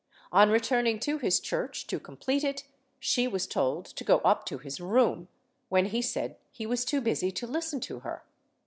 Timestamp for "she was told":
2.99-3.85